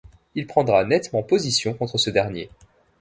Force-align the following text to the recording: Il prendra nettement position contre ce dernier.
Il 0.33 0.47
prendra 0.47 0.83
nettement 0.83 1.21
position 1.21 1.75
contre 1.75 1.99
ce 1.99 2.09
dernier. 2.09 2.49